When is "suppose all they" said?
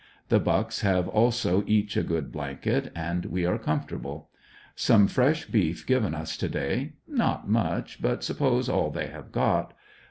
8.23-9.09